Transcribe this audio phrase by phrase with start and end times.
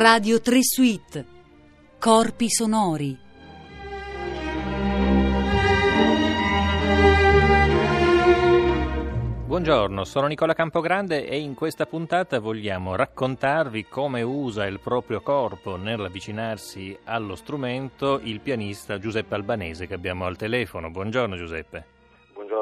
[0.00, 1.26] Radio 3 Suite.
[1.98, 3.18] Corpi sonori.
[9.44, 15.74] Buongiorno, sono Nicola Campogrande e in questa puntata vogliamo raccontarvi come usa il proprio corpo
[15.74, 20.92] nell'avvicinarsi allo strumento il pianista Giuseppe Albanese che abbiamo al telefono.
[20.92, 21.97] Buongiorno Giuseppe.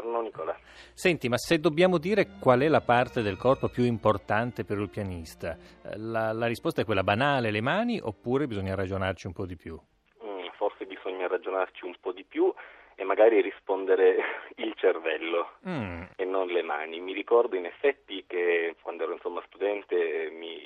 [0.06, 0.56] Buongiorno Nicola.
[0.94, 4.88] Senti, ma se dobbiamo dire qual è la parte del corpo più importante per il
[4.88, 9.46] pianista, eh, la, la risposta è quella banale, le mani, oppure bisogna ragionarci un po'
[9.46, 9.76] di più?
[10.24, 12.54] Mm, forse bisogna ragionarci un po' di più
[12.94, 14.16] e magari rispondere
[14.56, 16.02] il cervello mm.
[16.14, 17.00] e non le mani.
[17.00, 20.62] Mi ricordo in effetti che quando ero insomma, studente mi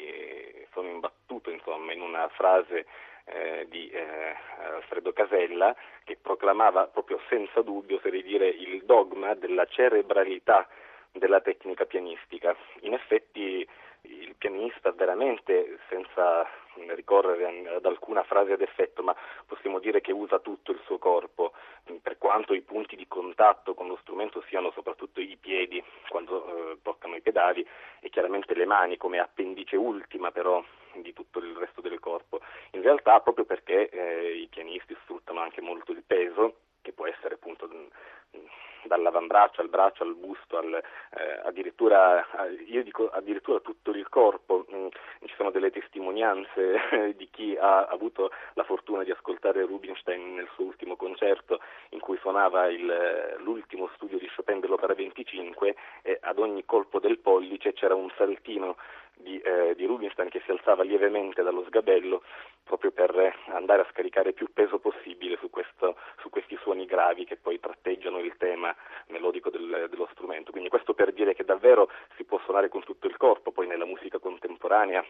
[0.72, 2.84] sono imbattuto insomma, in una frase
[3.32, 4.34] eh, di eh,
[4.74, 10.68] Alfredo Casella che proclamava proprio senza dubbio, oserei dire, il dogma della cerebralità
[11.12, 12.56] della tecnica pianistica.
[12.80, 13.66] In effetti
[14.02, 16.46] il pianista veramente, senza
[16.94, 19.14] ricorrere ad alcuna frase ad effetto, ma
[19.46, 21.52] possiamo dire che usa tutto il suo corpo,
[22.00, 26.78] per quanto i punti di contatto con lo strumento siano soprattutto i piedi quando eh,
[26.82, 27.66] toccano i pedali
[28.00, 30.62] e chiaramente le mani come appendice ultima però
[30.94, 32.40] di tutto il resto del corpo.
[32.80, 37.34] In realtà proprio perché eh, i pianisti sfruttano anche molto il peso, che può essere
[37.34, 37.68] appunto
[38.84, 42.26] dall'avambraccio al braccio al busto, al, eh, addirittura,
[42.64, 44.64] io dico addirittura tutto il corpo.
[44.72, 44.86] Mm,
[45.26, 50.64] ci sono delle testimonianze di chi ha avuto la fortuna di ascoltare Rubinstein nel suo
[50.64, 56.64] ultimo concerto in cui suonava il, l'ultimo studio di Chopin dell'opera 25 e ad ogni
[56.64, 58.76] colpo del pollice c'era un saltino
[59.22, 62.22] di, eh, di, Rubinstein che si alzava lievemente dallo sgabello
[62.70, 67.36] proprio per andare a scaricare più peso possibile su, questo, su questi suoni gravi che
[67.36, 68.72] poi tratteggiano il tema
[69.08, 70.52] melodico del, dello strumento.
[70.52, 73.86] Quindi questo per dire che davvero si può suonare con tutto il corpo, poi nella
[73.86, 75.04] musica contemporanea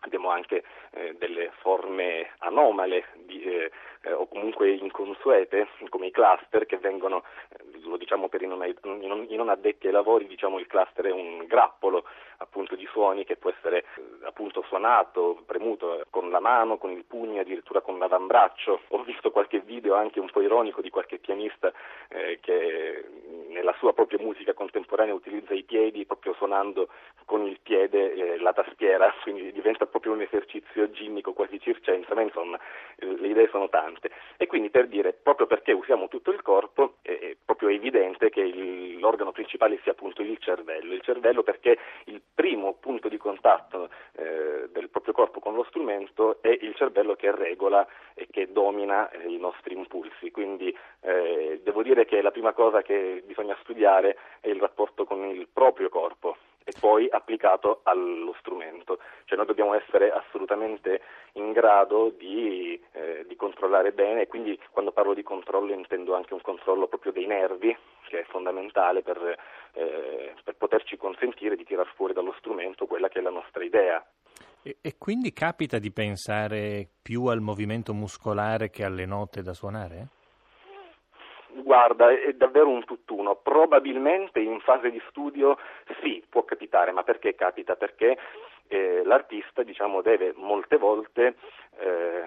[0.00, 3.70] abbiamo anche eh, delle forme anomale di, eh,
[4.02, 8.64] eh, o comunque inconsuete come i cluster che vengono, eh, lo diciamo per i non,
[8.64, 12.04] i non, addetti ai lavori, diciamo il cluster è un grappolo
[12.38, 13.84] appunto di suoni che può essere eh,
[14.24, 18.80] appunto suonato, premuto con la mano, con il pugno, addirittura con l'avambraccio.
[18.88, 21.70] Ho visto qualche video anche un po' ironico di qualche pianista
[22.08, 23.04] eh, che
[23.50, 26.88] nella sua propria musica contemporanea utilizza i piedi proprio suonando
[27.24, 32.22] con il piede eh, la tastiera, quindi diventa proprio un esercizio ginnico quasi circense, ma
[32.22, 32.58] insomma
[32.96, 34.10] eh, le idee sono tante.
[34.36, 38.98] E quindi per dire, proprio perché usiamo tutto il corpo, è, proprio evidente che il,
[38.98, 40.94] l'organo principale sia appunto il cervello.
[40.94, 46.40] Il cervello perché il primo punto di contatto eh, del proprio corpo con lo strumento
[46.42, 47.86] è il cervello che regola
[48.30, 50.30] che domina eh, i nostri impulsi.
[50.30, 55.24] Quindi eh, devo dire che la prima cosa che bisogna studiare è il rapporto con
[55.24, 58.98] il proprio corpo e poi applicato allo strumento.
[59.24, 61.02] Cioè noi dobbiamo essere assolutamente
[61.32, 66.34] in grado di, eh, di, controllare bene e quindi quando parlo di controllo intendo anche
[66.34, 67.76] un controllo proprio dei nervi
[68.08, 69.36] che è fondamentale per,
[69.72, 74.04] eh, per poterci consentire di tirar fuori dallo strumento quella che è la nostra idea.
[74.62, 80.08] E, e quindi capita di pensare più al movimento muscolare che alle note da suonare?
[81.52, 83.36] Guarda, è davvero un tutt'uno.
[83.36, 85.56] Probabilmente in fase di studio
[86.02, 87.74] sì, può capitare, ma perché capita?
[87.74, 88.18] Perché
[88.68, 91.36] eh, l'artista diciamo, deve molte volte
[91.78, 92.24] eh,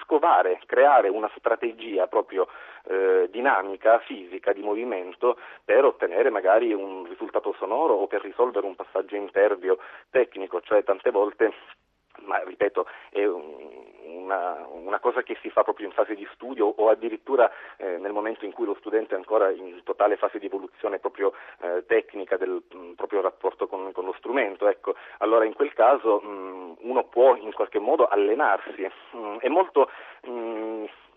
[0.00, 2.48] scovare, creare una strategia proprio
[2.84, 8.74] eh, dinamica, fisica, di movimento per ottenere magari un risultato sonoro o per risolvere un
[8.74, 9.78] passaggio intervio
[10.10, 11.52] tecnico, cioè tante volte
[12.22, 13.24] ma ripeto, è
[14.94, 18.44] una, cosa che si fa proprio in fase di studio o addirittura eh, nel momento
[18.44, 22.62] in cui lo studente è ancora in totale fase di evoluzione proprio eh, tecnica del
[22.70, 24.68] mh, proprio rapporto con, con, lo strumento.
[24.68, 28.88] Ecco, allora in quel caso mh, uno può in qualche modo allenarsi.
[29.12, 29.90] Mh, è molto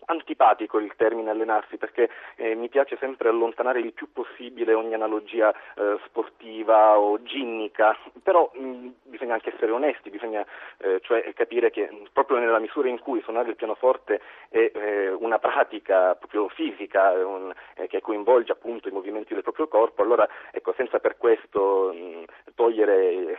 [0.08, 5.52] antipatico il termine allenarsi perché eh, mi piace sempre allontanare il più possibile ogni analogia
[5.52, 10.44] eh, sportiva o ginnica, però mh, bisogna anche essere onesti, bisogna
[10.78, 15.38] eh, cioè capire che proprio nella misura in cui suonare il pianoforte è eh, una
[15.38, 20.72] pratica proprio fisica un, eh, che coinvolge appunto i movimenti del proprio corpo, allora ecco,
[20.76, 22.24] senza per questo mh,
[22.54, 23.38] togliere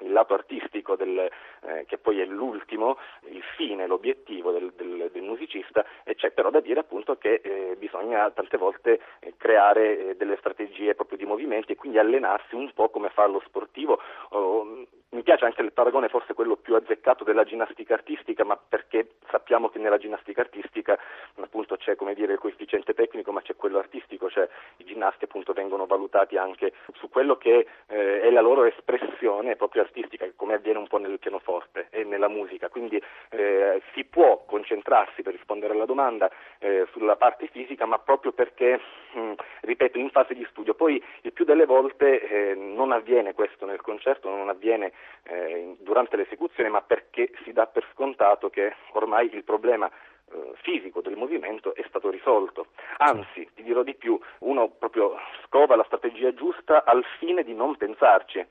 [0.00, 1.30] il lato artistico del,
[1.66, 6.50] eh, che poi è l'ultimo, il fine, l'obiettivo del, del, del, musicista e c'è però
[6.50, 11.24] da dire appunto che eh, bisogna tante volte eh, creare eh, delle strategie proprio di
[11.24, 14.00] movimenti e quindi allenarsi un po' come fa lo sportivo.
[14.30, 19.16] Oh, Mi piace anche il paragone, forse quello più azzeccato della ginnastica artistica, ma perché
[19.30, 20.98] sappiamo che nella ginnastica artistica
[21.40, 25.52] appunto c'è come dire il coefficiente tecnico, ma c'è quello artistico, cioè i ginnasti appunto
[25.52, 30.78] vengono valutati anche su quello che eh, è la loro espressione proprio artistica, come avviene
[30.78, 32.68] un po' nel pianoforte e nella musica.
[32.68, 38.32] Quindi eh, si può concentrarsi per rispondere alla domanda eh, sulla parte fisica, ma proprio
[38.32, 38.78] perché,
[39.14, 39.32] mh,
[39.62, 40.74] ripeto, in fase di studio.
[40.74, 44.92] Poi il più delle volte eh, non avviene questo nel concerto, non avviene
[45.22, 51.00] eh, durante l'esecuzione, ma perché si dà per scontato che ormai il problema eh, fisico
[51.00, 52.66] del movimento è stato risolto.
[52.98, 57.76] Anzi, ti dirò di più, uno proprio scova la strategia giusta al fine di non
[57.76, 58.46] pensarci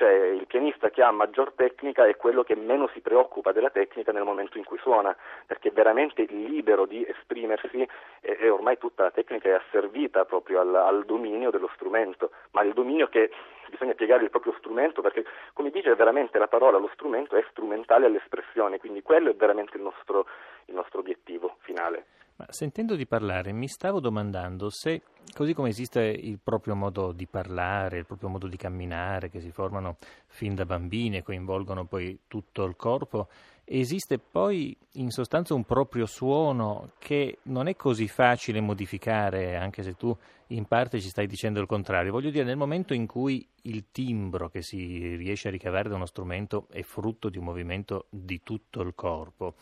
[0.00, 4.12] cioè il pianista che ha maggior tecnica è quello che meno si preoccupa della tecnica
[4.12, 5.14] nel momento in cui suona,
[5.44, 7.86] perché è veramente libero di esprimersi
[8.22, 12.62] e, e ormai tutta la tecnica è asservita proprio al, al, dominio dello strumento, ma
[12.62, 13.30] il dominio che
[13.68, 18.06] bisogna piegare il proprio strumento perché come dice veramente la parola, lo strumento è strumentale
[18.06, 20.26] all'espressione, quindi quello è veramente il nostro,
[20.64, 22.06] il nostro obiettivo finale.
[22.40, 25.02] Ma sentendo di parlare mi stavo domandando se,
[25.34, 29.50] così come esiste il proprio modo di parlare, il proprio modo di camminare, che si
[29.50, 33.28] formano fin da bambini e coinvolgono poi tutto il corpo,
[33.64, 39.94] esiste poi in sostanza un proprio suono che non è così facile modificare, anche se
[39.94, 40.16] tu
[40.46, 42.10] in parte ci stai dicendo il contrario.
[42.10, 46.06] Voglio dire, nel momento in cui il timbro che si riesce a ricavare da uno
[46.06, 49.56] strumento è frutto di un movimento di tutto il corpo,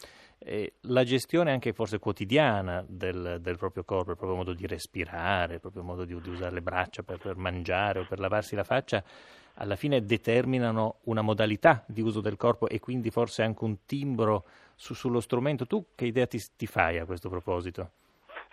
[0.82, 5.60] la gestione anche forse quotidiana del, del, proprio corpo, il proprio modo di respirare, il
[5.60, 9.02] proprio modo di, di usare le braccia per, per, mangiare o per lavarsi la faccia,
[9.54, 14.44] alla fine determinano una modalità di uso del corpo e quindi forse anche un timbro
[14.74, 15.66] su, sullo strumento.
[15.66, 17.90] Tu che idea ti, ti fai a questo proposito?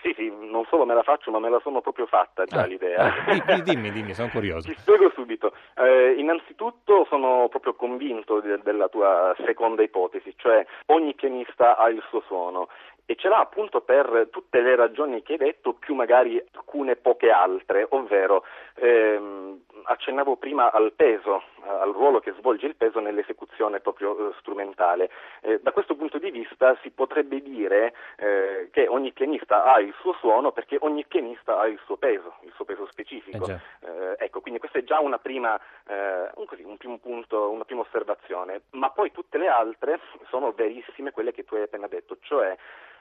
[0.05, 2.65] Sì, sì, non solo me la faccio, ma me la sono proprio fatta già ah,
[2.67, 3.11] l'idea.
[3.25, 4.69] Ah, dimmi, dimmi, sono curioso.
[4.69, 5.51] Ti spiego subito.
[5.75, 12.03] Eh, innanzitutto sono proprio convinto de- della tua seconda ipotesi, cioè ogni pianista ha il
[12.07, 12.67] suo suono
[13.07, 17.31] e ce l'ha appunto per tutte le ragioni che hai detto, più magari alcune poche
[17.31, 18.43] altre, ovvero
[18.75, 19.54] ehm,
[19.85, 25.09] accennavo prima al peso, al ruolo che svolge il peso nell'esecuzione proprio eh, strumentale.
[25.41, 29.93] Eh, da questo punto di vista si potrebbe dire eh, che ogni pianista ha il
[29.99, 33.47] suo suono perché ogni pianista ha il suo peso, il suo peso specifico.
[33.47, 37.65] Eh, eh ecco, quindi questa è già una prima, eh, così, un primo punto, una
[37.65, 39.99] prima osservazione, ma poi tutte le altre
[40.29, 42.55] sono verissime quelle che tu hai appena detto, cioè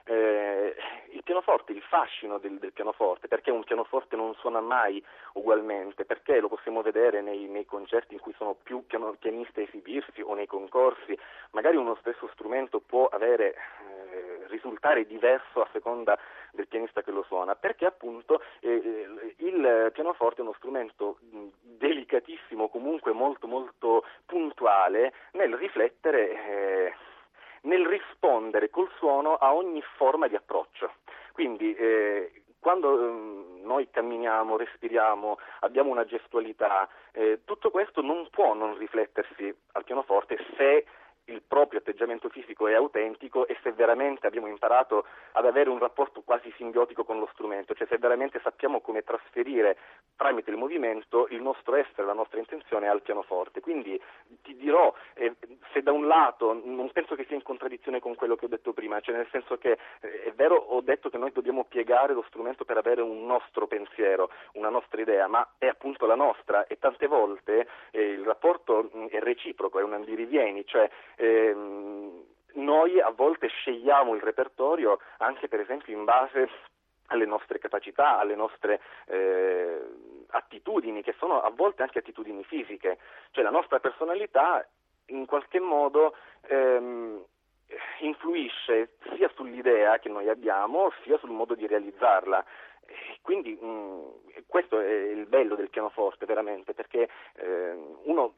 [0.04, 0.74] eh,
[1.10, 5.02] il pianoforte, il fascino del, del, pianoforte, perché un pianoforte non suona mai
[5.34, 9.62] ugualmente, perché lo possiamo vedere nei, nei concerti in cui sono più piano, pianisti a
[9.62, 11.18] esibirsi o nei concorsi,
[11.52, 16.18] magari uno stesso strumento può avere, eh, risultare diverso a seconda
[16.52, 21.18] del pianista che lo suona, perché appunto eh, eh il pianoforte è uno strumento
[21.60, 26.94] delicatissimo, comunque molto molto puntuale nel riflettere eh,
[27.64, 30.92] nel rispondere col suono a ogni forma di approccio.
[31.32, 38.54] Quindi eh, quando eh, noi camminiamo, respiriamo, abbiamo una gestualità, eh, tutto questo non può
[38.54, 40.84] non riflettersi al pianoforte se
[41.26, 46.22] il proprio atteggiamento fisico è autentico e se veramente abbiamo imparato ad avere un rapporto
[46.22, 49.76] quasi simbiotico con lo strumento, cioè se veramente sappiamo come trasferire
[50.16, 53.60] tramite il movimento il nostro essere, la nostra intenzione al pianoforte.
[53.60, 54.00] Quindi
[54.42, 55.33] ti dirò, eh,
[55.74, 58.72] se da un lato non penso che sia in contraddizione con quello che ho detto
[58.72, 62.24] prima, cioè nel senso che eh, è vero, ho detto che noi dobbiamo piegare lo
[62.28, 66.78] strumento per avere un nostro pensiero, una nostra idea, ma è appunto la nostra e
[66.78, 72.22] tante volte eh, il rapporto mh, è reciproco, è un andirivieni, cioè ehm,
[72.54, 76.48] noi a volte scegliamo il repertorio anche per esempio in base
[77.08, 79.78] alle nostre capacità, alle nostre eh,
[80.28, 82.98] attitudini, che sono a volte anche attitudini fisiche,
[83.32, 84.66] cioè la nostra personalità
[85.06, 86.14] in qualche modo
[86.48, 87.24] ehm,
[88.00, 92.44] influisce sia sull'idea che noi abbiamo sia sul modo di realizzarla.
[93.22, 97.72] Quindi mh, questo è il bello del pianoforte veramente, perché eh,
[98.04, 98.34] uno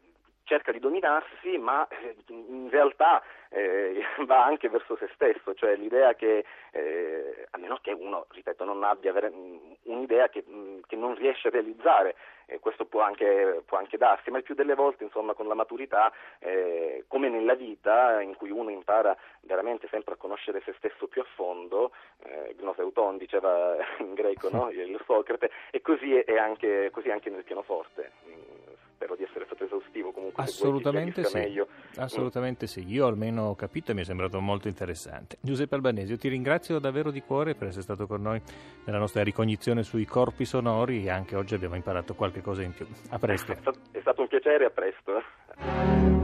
[0.47, 6.15] cerca di dominarsi, ma eh, in realtà eh, va anche verso se stesso, cioè l'idea
[6.15, 9.13] che, eh, a meno che uno, ripeto, non abbia
[9.83, 10.45] un'idea che,
[10.87, 12.15] che non riesce a realizzare,
[12.47, 15.55] e questo può anche, può anche, darsi, ma il più delle volte, insomma, con la
[15.55, 21.09] maturità, eh, come nella vita, in cui uno impara veramente sempre a conoscere se stesso
[21.09, 24.71] più a fondo, eh, Gnoseuton diceva in greco, no?
[24.71, 28.36] il Socrate, e così è anche, così anche nel pianoforte
[29.07, 30.43] spero di essere stato esaustivo comunque.
[30.43, 31.37] Assolutamente sì.
[31.37, 31.69] Meglio.
[31.97, 32.69] Assolutamente mm.
[32.69, 35.39] sì, io almeno ho capito e mi è sembrato molto interessante.
[35.41, 38.43] Giuseppe Albanesi, io ti ringrazio davvero di cuore per essere stato con noi
[38.85, 42.87] nella nostra ricognizione sui corpi sonori e anche oggi abbiamo imparato qualche cosa in più.
[43.11, 43.53] A presto.
[43.53, 46.16] È stato un piacere, a presto.